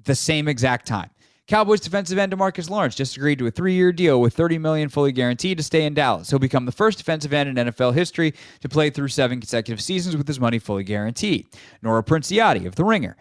the 0.03 0.15
same 0.15 0.47
exact 0.47 0.87
time. 0.87 1.09
Cowboys 1.47 1.81
defensive 1.81 2.17
end 2.17 2.31
Demarcus 2.31 2.69
Lawrence 2.69 2.95
just 2.95 3.17
agreed 3.17 3.37
to 3.39 3.47
a 3.47 3.51
three-year 3.51 3.91
deal 3.91 4.21
with 4.21 4.33
30 4.33 4.57
million 4.57 4.87
fully 4.87 5.11
guaranteed 5.11 5.57
to 5.57 5.63
stay 5.63 5.85
in 5.85 5.93
Dallas. 5.93 6.29
He'll 6.29 6.39
become 6.39 6.65
the 6.65 6.71
first 6.71 6.97
defensive 6.97 7.33
end 7.33 7.49
in 7.49 7.67
NFL 7.67 7.93
history 7.93 8.33
to 8.61 8.69
play 8.69 8.89
through 8.89 9.09
seven 9.09 9.41
consecutive 9.41 9.81
seasons 9.81 10.15
with 10.15 10.27
his 10.27 10.39
money 10.39 10.59
fully 10.59 10.85
guaranteed. 10.85 11.47
Nora 11.81 12.03
Princiotti 12.03 12.65
of 12.65 12.75
The 12.75 12.85
Ringer. 12.85 13.17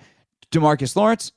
Demarcus 0.52 0.94
Lawrence 0.94 1.32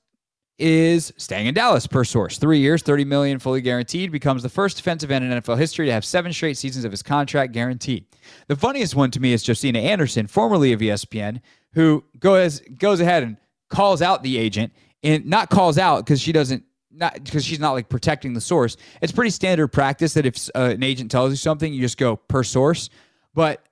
is 0.60 1.12
staying 1.18 1.48
in 1.48 1.54
Dallas 1.54 1.88
per 1.88 2.04
source. 2.04 2.38
Three 2.38 2.60
years, 2.60 2.84
30 2.84 3.06
million 3.06 3.40
fully 3.40 3.62
guaranteed, 3.62 4.12
becomes 4.12 4.44
the 4.44 4.50
first 4.50 4.78
defensive 4.78 5.10
end 5.10 5.26
in 5.26 5.42
NFL 5.42 5.58
history 5.58 5.88
to 5.88 5.92
have 5.92 6.06
seven 6.06 6.32
straight 6.32 6.58
seasons 6.58 6.86
of 6.86 6.92
his 6.92 7.02
contract 7.02 7.54
guaranteed. 7.54 8.06
The 8.48 8.56
funniest 8.56 8.96
one 8.96 9.12
to 9.12 9.20
me 9.20 9.34
is 9.34 9.44
Josina 9.44 9.80
Anderson, 9.80 10.28
formerly 10.28 10.72
of 10.74 10.80
ESPN, 10.80 11.42
who 11.74 12.04
goes 12.20 12.60
goes 12.78 13.00
ahead 13.00 13.24
and 13.24 13.38
calls 13.70 14.02
out 14.02 14.22
the 14.22 14.38
agent 14.38 14.72
and 15.02 15.26
not 15.26 15.50
calls 15.50 15.78
out 15.78 16.06
because 16.06 16.22
she 16.22 16.32
doesn't 16.32 16.64
not 16.92 17.24
because 17.24 17.44
she's 17.44 17.60
not 17.60 17.72
like 17.72 17.90
protecting 17.90 18.34
the 18.34 18.42
source. 18.42 18.78
It's 19.02 19.12
pretty 19.12 19.32
standard 19.32 19.70
practice 19.70 20.14
that 20.14 20.26
if 20.26 20.50
uh, 20.56 20.74
an 20.76 20.84
agent 20.84 21.12
tells 21.12 21.32
you 21.32 21.38
something, 21.38 21.74
you 21.74 21.82
just 21.82 21.98
go 21.98 22.16
per 22.16 22.44
source. 22.44 22.90
But 23.34 23.66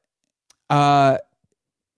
uh, 0.70 1.20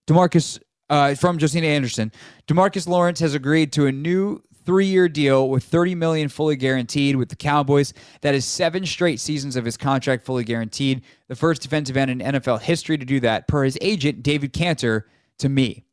Demarcus 0.08 0.60
uh, 0.90 1.16
from 1.16 1.38
Josina 1.38 1.68
Anderson, 1.68 2.12
Demarcus 2.48 2.88
Lawrence 2.88 3.22
has 3.22 3.34
agreed 3.34 3.72
to 3.74 3.88
a 3.88 3.92
new 3.92 4.44
three-year 4.66 5.10
deal 5.10 5.50
with 5.50 5.64
30 5.64 5.96
million 5.96 6.30
fully 6.30 6.56
guaranteed 6.56 7.16
with 7.16 7.30
the 7.30 7.36
Cowboys. 7.36 7.94
That 8.22 8.36
is 8.36 8.46
seven 8.46 8.86
straight 8.86 9.20
seasons 9.20 9.56
of 9.56 9.66
his 9.66 9.78
contract 9.78 10.26
fully 10.26 10.44
guaranteed. 10.44 11.04
The 11.28 11.36
first 11.36 11.62
defensive 11.62 11.98
end 11.98 12.12
in 12.12 12.20
NFL 12.20 12.62
history 12.62 12.98
to 12.98 13.06
do 13.06 13.20
that, 13.22 13.48
per 13.48 13.64
his 13.64 13.78
agent 13.82 14.24
David 14.24 14.54
Canter. 14.54 15.08
To 15.40 15.50
me, 15.50 15.84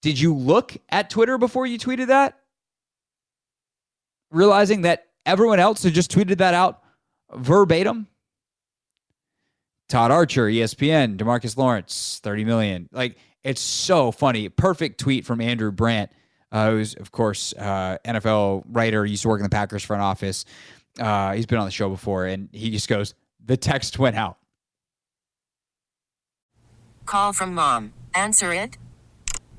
did 0.00 0.18
you 0.18 0.34
look 0.34 0.76
at 0.88 1.10
Twitter 1.10 1.38
before 1.38 1.66
you 1.66 1.78
tweeted 1.78 2.06
that? 2.06 2.38
realizing 4.34 4.82
that 4.82 5.06
everyone 5.24 5.60
else 5.60 5.82
had 5.82 5.94
just 5.94 6.10
tweeted 6.10 6.38
that 6.38 6.52
out 6.52 6.82
verbatim. 7.32 8.06
Todd 9.88 10.10
Archer, 10.10 10.46
ESPN, 10.46 11.16
Demarcus 11.16 11.56
Lawrence, 11.56 12.20
30 12.22 12.44
million. 12.44 12.88
Like, 12.90 13.16
it's 13.42 13.60
so 13.60 14.10
funny. 14.10 14.48
Perfect 14.48 14.98
tweet 14.98 15.24
from 15.24 15.40
Andrew 15.40 15.70
Brandt, 15.70 16.10
uh, 16.54 16.70
who's, 16.70 16.94
of 16.94 17.10
course, 17.10 17.52
uh, 17.58 17.98
NFL 18.04 18.62
writer, 18.70 19.04
used 19.04 19.22
to 19.22 19.28
work 19.28 19.40
in 19.40 19.42
the 19.42 19.50
Packers 19.50 19.82
front 19.82 20.02
office. 20.02 20.44
Uh, 20.98 21.32
he's 21.32 21.46
been 21.46 21.58
on 21.58 21.64
the 21.64 21.72
show 21.72 21.90
before, 21.90 22.26
and 22.26 22.48
he 22.52 22.70
just 22.70 22.88
goes, 22.88 23.12
The 23.44 23.56
text 23.56 23.98
went 23.98 24.14
out. 24.16 24.38
Call 27.06 27.32
from 27.32 27.54
mom. 27.54 27.92
Answer 28.14 28.54
it. 28.54 28.78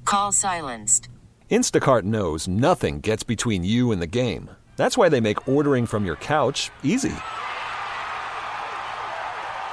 Call 0.06 0.32
silenced. 0.32 1.10
Instacart 1.52 2.04
knows 2.04 2.48
nothing 2.48 3.02
gets 3.02 3.24
between 3.24 3.64
you 3.64 3.92
and 3.92 4.02
the 4.02 4.08
game. 4.08 4.50
That's 4.78 4.98
why 4.98 5.10
they 5.10 5.20
make 5.20 5.48
ordering 5.48 5.86
from 5.86 6.06
your 6.06 6.16
couch 6.16 6.72
easy. 6.82 7.14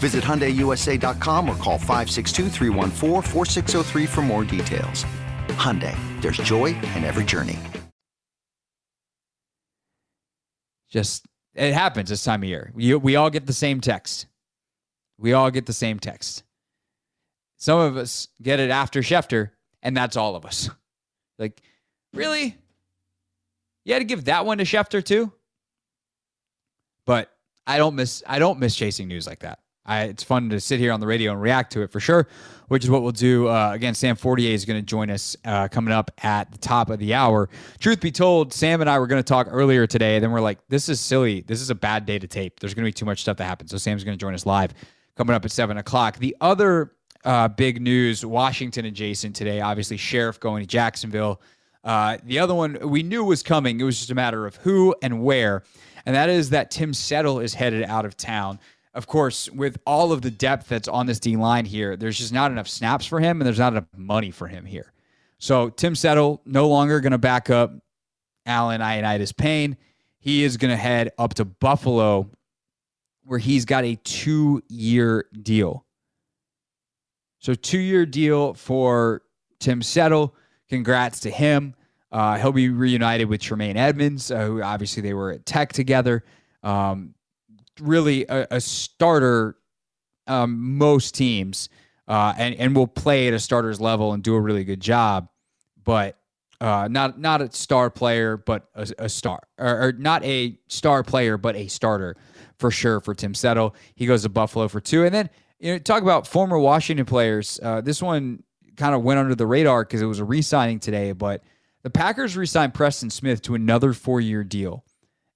Visit 0.00 0.24
HyundaiUSA.com 0.24 1.48
or 1.48 1.54
call 1.56 1.76
562 1.76 2.48
for 4.06 4.22
more 4.22 4.44
details. 4.44 5.04
Hyundai, 5.48 5.94
there's 6.22 6.38
joy 6.38 6.66
in 6.96 7.04
every 7.04 7.24
journey. 7.24 7.58
Just, 10.88 11.26
it 11.54 11.74
happens 11.74 12.08
this 12.08 12.24
time 12.24 12.42
of 12.42 12.48
year. 12.48 12.72
We, 12.74 12.94
we 12.94 13.16
all 13.16 13.28
get 13.28 13.46
the 13.46 13.52
same 13.52 13.82
text. 13.82 14.26
We 15.18 15.34
all 15.34 15.50
get 15.50 15.66
the 15.66 15.74
same 15.74 15.98
text. 15.98 16.44
Some 17.58 17.78
of 17.78 17.98
us 17.98 18.28
get 18.40 18.58
it 18.58 18.70
after 18.70 19.02
Schefter, 19.02 19.50
and 19.82 19.94
that's 19.94 20.16
all 20.16 20.34
of 20.34 20.46
us. 20.46 20.70
Like, 21.38 21.60
really? 22.14 22.56
You 23.84 23.92
had 23.92 24.00
to 24.00 24.04
give 24.04 24.24
that 24.24 24.46
one 24.46 24.58
to 24.58 24.64
Schefter 24.64 25.04
too? 25.04 25.32
But 27.06 27.30
I 27.66 27.78
don't 27.78 27.94
miss 27.94 28.22
I 28.26 28.38
don't 28.38 28.58
miss 28.58 28.76
chasing 28.76 29.08
news 29.08 29.26
like 29.26 29.40
that. 29.40 29.58
I, 29.90 30.02
it's 30.04 30.22
fun 30.22 30.48
to 30.50 30.60
sit 30.60 30.78
here 30.78 30.92
on 30.92 31.00
the 31.00 31.06
radio 31.06 31.32
and 31.32 31.42
react 31.42 31.72
to 31.72 31.82
it 31.82 31.90
for 31.90 31.98
sure, 31.98 32.28
which 32.68 32.84
is 32.84 32.90
what 32.90 33.02
we'll 33.02 33.10
do. 33.10 33.48
Uh, 33.48 33.72
again, 33.72 33.92
Sam 33.92 34.14
Fortier 34.14 34.54
is 34.54 34.64
going 34.64 34.78
to 34.78 34.86
join 34.86 35.10
us 35.10 35.36
uh, 35.44 35.66
coming 35.66 35.92
up 35.92 36.12
at 36.22 36.52
the 36.52 36.58
top 36.58 36.90
of 36.90 37.00
the 37.00 37.12
hour. 37.12 37.48
Truth 37.80 38.00
be 38.00 38.12
told, 38.12 38.52
Sam 38.52 38.80
and 38.80 38.88
I 38.88 39.00
were 39.00 39.08
going 39.08 39.18
to 39.20 39.28
talk 39.28 39.48
earlier 39.50 39.88
today. 39.88 40.20
Then 40.20 40.30
we're 40.30 40.40
like, 40.40 40.60
this 40.68 40.88
is 40.88 41.00
silly. 41.00 41.40
This 41.40 41.60
is 41.60 41.70
a 41.70 41.74
bad 41.74 42.06
day 42.06 42.20
to 42.20 42.28
tape. 42.28 42.60
There's 42.60 42.72
going 42.72 42.84
to 42.84 42.88
be 42.88 42.92
too 42.92 43.04
much 43.04 43.22
stuff 43.22 43.36
that 43.38 43.46
happens. 43.46 43.72
So 43.72 43.78
Sam's 43.78 44.04
going 44.04 44.16
to 44.16 44.20
join 44.20 44.32
us 44.32 44.46
live 44.46 44.74
coming 45.16 45.34
up 45.34 45.44
at 45.44 45.50
seven 45.50 45.76
o'clock. 45.76 46.18
The 46.18 46.36
other 46.40 46.92
uh, 47.24 47.48
big 47.48 47.82
news, 47.82 48.24
Washington 48.24 48.84
adjacent 48.84 49.34
today, 49.34 49.60
obviously, 49.60 49.96
Scherff 49.96 50.38
going 50.38 50.62
to 50.62 50.68
Jacksonville. 50.68 51.42
Uh, 51.82 52.18
the 52.22 52.38
other 52.38 52.54
one 52.54 52.78
we 52.88 53.02
knew 53.02 53.24
was 53.24 53.42
coming. 53.42 53.80
It 53.80 53.84
was 53.84 53.98
just 53.98 54.12
a 54.12 54.14
matter 54.14 54.46
of 54.46 54.54
who 54.54 54.94
and 55.02 55.24
where. 55.24 55.64
And 56.06 56.14
that 56.14 56.28
is 56.28 56.50
that 56.50 56.70
Tim 56.70 56.94
Settle 56.94 57.40
is 57.40 57.54
headed 57.54 57.82
out 57.82 58.04
of 58.04 58.16
town. 58.16 58.60
Of 58.92 59.06
course, 59.06 59.48
with 59.50 59.78
all 59.86 60.12
of 60.12 60.22
the 60.22 60.30
depth 60.30 60.68
that's 60.68 60.88
on 60.88 61.06
this 61.06 61.20
D 61.20 61.36
line 61.36 61.64
here, 61.64 61.96
there's 61.96 62.18
just 62.18 62.32
not 62.32 62.50
enough 62.50 62.68
snaps 62.68 63.06
for 63.06 63.20
him 63.20 63.40
and 63.40 63.46
there's 63.46 63.58
not 63.58 63.72
enough 63.72 63.86
money 63.96 64.30
for 64.30 64.48
him 64.48 64.64
here. 64.64 64.92
So 65.38 65.70
Tim 65.70 65.94
Settle 65.94 66.42
no 66.44 66.68
longer 66.68 67.00
going 67.00 67.12
to 67.12 67.18
back 67.18 67.50
up 67.50 67.72
Allen 68.46 68.80
Ioannidis 68.80 69.36
Payne. 69.36 69.76
He 70.18 70.42
is 70.44 70.56
going 70.56 70.70
to 70.70 70.76
head 70.76 71.12
up 71.18 71.34
to 71.34 71.44
Buffalo 71.44 72.30
where 73.24 73.38
he's 73.38 73.64
got 73.64 73.84
a 73.84 73.94
two 73.96 74.62
year 74.68 75.26
deal. 75.42 75.86
So, 77.38 77.54
two 77.54 77.78
year 77.78 78.04
deal 78.04 78.54
for 78.54 79.22
Tim 79.60 79.82
Settle. 79.82 80.34
Congrats 80.68 81.20
to 81.20 81.30
him. 81.30 81.74
Uh, 82.12 82.38
he'll 82.38 82.52
be 82.52 82.68
reunited 82.68 83.28
with 83.28 83.40
Tremaine 83.40 83.76
Edmunds, 83.76 84.30
uh, 84.30 84.44
who 84.44 84.62
obviously 84.62 85.00
they 85.00 85.14
were 85.14 85.30
at 85.30 85.46
Tech 85.46 85.72
together. 85.72 86.24
Um, 86.62 87.14
really 87.80 88.26
a, 88.28 88.46
a 88.50 88.60
starter, 88.60 89.56
um, 90.26 90.76
most 90.78 91.14
teams, 91.14 91.68
uh, 92.08 92.34
and 92.36 92.54
and 92.56 92.74
will 92.74 92.86
play 92.86 93.28
at 93.28 93.34
a 93.34 93.38
starter's 93.38 93.80
level 93.80 94.12
and 94.12 94.22
do 94.22 94.34
a 94.34 94.40
really 94.40 94.64
good 94.64 94.80
job, 94.80 95.28
but 95.84 96.20
uh, 96.60 96.88
not 96.90 97.18
not 97.18 97.40
a 97.40 97.50
star 97.52 97.88
player, 97.88 98.36
but 98.36 98.68
a, 98.74 98.86
a 98.98 99.08
star, 99.08 99.40
or, 99.58 99.88
or, 99.88 99.92
not 99.92 100.22
a 100.24 100.58
star 100.68 101.02
player, 101.02 101.38
but 101.38 101.56
a 101.56 101.68
starter 101.68 102.16
for 102.58 102.70
sure 102.70 103.00
for 103.00 103.14
Tim 103.14 103.34
Settle. 103.34 103.74
He 103.94 104.06
goes 104.06 104.22
to 104.22 104.28
Buffalo 104.28 104.68
for 104.68 104.80
two, 104.80 105.04
and 105.04 105.14
then 105.14 105.30
you 105.58 105.72
know 105.72 105.78
talk 105.78 106.02
about 106.02 106.26
former 106.26 106.58
Washington 106.58 107.06
players. 107.06 107.58
Uh, 107.62 107.80
this 107.80 108.02
one 108.02 108.42
kind 108.76 108.94
of 108.94 109.02
went 109.02 109.18
under 109.18 109.34
the 109.34 109.46
radar 109.46 109.84
because 109.84 110.02
it 110.02 110.06
was 110.06 110.18
a 110.18 110.24
re-signing 110.24 110.80
today, 110.80 111.12
but 111.12 111.42
the 111.82 111.90
Packers 111.90 112.36
re-signed 112.36 112.74
Preston 112.74 113.08
Smith 113.08 113.40
to 113.42 113.54
another 113.54 113.94
four-year 113.94 114.44
deal, 114.44 114.84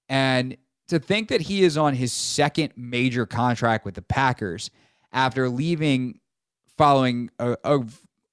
and 0.07 0.55
to 0.87 0.99
think 0.99 1.29
that 1.29 1.41
he 1.41 1.63
is 1.63 1.77
on 1.77 1.95
his 1.95 2.13
second 2.13 2.73
major 2.75 3.25
contract 3.25 3.85
with 3.85 3.95
the 3.95 4.01
Packers 4.01 4.69
after 5.11 5.49
leaving 5.49 6.19
following 6.77 7.29
a, 7.39 7.57
a, 7.63 7.85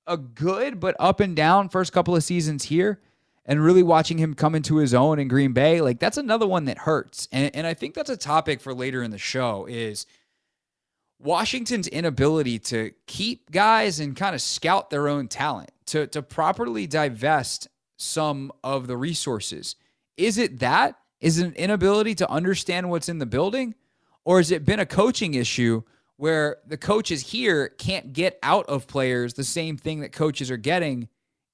a 0.07 0.17
good 0.17 0.81
but 0.81 0.97
up 0.99 1.21
and 1.21 1.37
down 1.37 1.69
first 1.69 1.93
couple 1.93 2.17
of 2.17 2.25
seasons 2.25 2.65
here 2.65 3.01
and 3.45 3.63
really 3.63 3.83
watching 3.83 4.19
him 4.19 4.35
come 4.35 4.55
into 4.55 4.77
his 4.77 4.95
own 4.95 5.19
in 5.19 5.29
Green 5.29 5.53
Bay, 5.53 5.81
like 5.81 5.99
that's 5.99 6.17
another 6.17 6.47
one 6.47 6.65
that 6.67 6.79
hurts. 6.79 7.29
And, 7.33 7.55
and 7.55 7.67
I 7.67 7.75
think 7.75 7.95
that's 7.95 8.11
a 8.11 8.17
topic 8.17 8.61
for 8.61 8.75
later 8.75 9.03
in 9.03 9.11
the 9.11 9.19
show 9.19 9.67
is 9.67 10.07
Washington's 11.19 11.89
inability 11.89 12.59
to 12.59 12.93
keep 13.07 13.51
guys 13.51 14.01
and 14.01 14.17
kind 14.17 14.35
of 14.35 14.43
scout 14.43 14.91
their 14.91 15.09
own 15.09 15.29
talent, 15.29 15.71
to, 15.87 16.07
to 16.09 16.23
properly 16.23 16.87
divest 16.87 17.69
some 17.97 18.53
of 18.65 18.87
the 18.87 18.97
resources. 18.97 19.77
Is 20.17 20.39
it 20.39 20.59
that? 20.59 20.99
Is 21.23 21.38
it 21.38 21.47
an 21.47 21.55
inability 21.55 22.17
to 22.17 22.31
understand 22.31 22.91
what's 22.91 23.09
in 23.09 23.19
the 23.19 23.26
building? 23.26 23.75
Or 24.25 24.38
has 24.38 24.50
it 24.50 24.64
been 24.64 24.81
a 24.81 24.87
coaching 24.87 25.35
issue 25.35 25.83
where 26.17 26.59
the 26.67 26.76
coaches 26.76 27.31
here 27.31 27.69
can't 27.69 28.12
get 28.12 28.38
out 28.43 28.67
of 28.67 28.87
players 28.87 29.35
the 29.35 29.45
same 29.45 29.76
thing 29.76 30.00
that 30.00 30.12
coaches 30.12 30.50
are 30.50 30.57
getting 30.57 31.09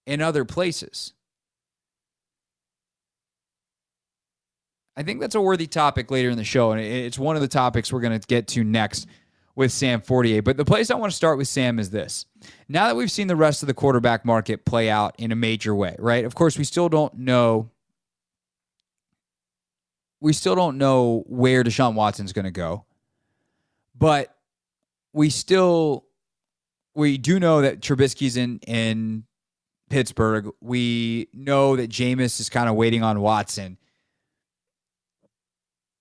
in 0.06 0.20
other 0.22 0.44
places? 0.44 1.12
I 4.96 5.02
think 5.04 5.20
that's 5.20 5.36
a 5.36 5.40
worthy 5.40 5.68
topic 5.68 6.10
later 6.10 6.30
in 6.30 6.36
the 6.36 6.44
show, 6.44 6.72
and 6.72 6.80
it's 6.80 7.18
one 7.18 7.36
of 7.36 7.42
the 7.42 7.46
topics 7.46 7.92
we're 7.92 8.00
going 8.00 8.18
to 8.18 8.26
get 8.26 8.48
to 8.48 8.64
next 8.64 9.06
with 9.54 9.70
Sam 9.70 10.00
Fortier. 10.00 10.42
But 10.42 10.56
the 10.56 10.64
place 10.64 10.90
I 10.90 10.94
want 10.94 11.12
to 11.12 11.16
start 11.16 11.38
with 11.38 11.46
Sam 11.46 11.78
is 11.78 11.90
this. 11.90 12.26
Now 12.68 12.88
that 12.88 12.96
we've 12.96 13.10
seen 13.10 13.28
the 13.28 13.36
rest 13.36 13.62
of 13.62 13.66
the 13.68 13.74
quarterback 13.74 14.24
market 14.24 14.64
play 14.64 14.90
out 14.90 15.14
in 15.18 15.30
a 15.30 15.36
major 15.36 15.74
way, 15.74 15.94
right? 15.98 16.24
Of 16.24 16.34
course, 16.34 16.58
we 16.58 16.64
still 16.64 16.88
don't 16.88 17.14
know 17.14 17.70
we 20.20 20.32
still 20.32 20.54
don't 20.54 20.78
know 20.78 21.24
where 21.26 21.62
Deshaun 21.62 21.94
Watson's 21.94 22.32
going 22.32 22.44
to 22.44 22.50
go. 22.50 22.84
But 23.96 24.34
we 25.12 25.30
still 25.30 26.04
we 26.94 27.16
do 27.16 27.38
know 27.38 27.62
that 27.62 27.80
Trubisky's 27.80 28.36
in 28.36 28.58
in 28.66 29.24
Pittsburgh. 29.88 30.50
We 30.60 31.28
know 31.32 31.76
that 31.76 31.90
Jameis 31.90 32.40
is 32.40 32.50
kind 32.50 32.68
of 32.68 32.74
waiting 32.74 33.02
on 33.02 33.20
Watson. 33.20 33.78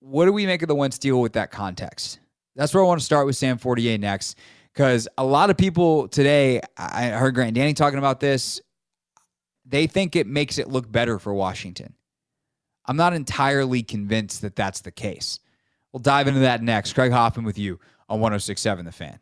What 0.00 0.26
do 0.26 0.32
we 0.32 0.46
make 0.46 0.62
of 0.62 0.68
the 0.68 0.74
Wentz 0.74 0.98
deal 0.98 1.20
with 1.20 1.32
that 1.34 1.50
context? 1.50 2.18
That's 2.56 2.74
where 2.74 2.82
I 2.82 2.86
want 2.86 3.00
to 3.00 3.04
start 3.04 3.26
with 3.26 3.36
Sam 3.36 3.58
Fortier 3.58 3.98
next, 3.98 4.38
because 4.72 5.08
a 5.16 5.24
lot 5.24 5.50
of 5.50 5.56
people 5.56 6.08
today, 6.08 6.60
I 6.76 7.06
heard 7.08 7.34
Grant 7.34 7.54
Danny 7.54 7.74
talking 7.74 7.98
about 7.98 8.20
this. 8.20 8.60
They 9.66 9.86
think 9.86 10.16
it 10.16 10.26
makes 10.26 10.58
it 10.58 10.68
look 10.68 10.90
better 10.90 11.18
for 11.18 11.32
Washington. 11.34 11.94
I'm 12.88 12.96
not 12.96 13.12
entirely 13.12 13.82
convinced 13.82 14.40
that 14.40 14.56
that's 14.56 14.80
the 14.80 14.90
case. 14.90 15.40
We'll 15.92 16.00
dive 16.00 16.26
into 16.26 16.40
that 16.40 16.62
next. 16.62 16.94
Craig 16.94 17.12
Hoffman 17.12 17.44
with 17.44 17.58
you 17.58 17.78
on 18.08 18.18
1067 18.20 18.86
The 18.86 18.92
Fan. 18.92 19.18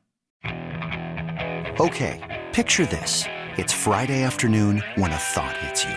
Okay, 1.80 2.44
picture 2.52 2.86
this. 2.86 3.24
It's 3.56 3.72
Friday 3.72 4.22
afternoon 4.22 4.84
when 4.94 5.10
a 5.10 5.16
thought 5.16 5.56
hits 5.58 5.84
you. 5.84 5.94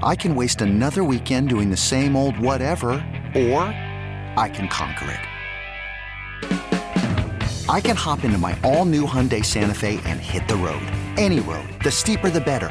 I 0.00 0.14
can 0.14 0.36
waste 0.36 0.60
another 0.60 1.02
weekend 1.02 1.48
doing 1.48 1.70
the 1.70 1.76
same 1.76 2.14
old 2.14 2.38
whatever, 2.38 2.90
or 3.34 3.64
I 4.36 4.48
can 4.52 4.68
conquer 4.68 5.10
it. 5.10 5.20
I 7.68 7.80
can 7.80 7.96
hop 7.96 8.22
into 8.22 8.38
my 8.38 8.56
all 8.62 8.84
new 8.84 9.06
Hyundai 9.06 9.44
Santa 9.44 9.74
Fe 9.74 10.00
and 10.04 10.20
hit 10.20 10.46
the 10.46 10.56
road. 10.56 10.86
Any 11.16 11.40
road. 11.40 11.68
The 11.82 11.90
steeper, 11.90 12.30
the 12.30 12.40
better 12.40 12.70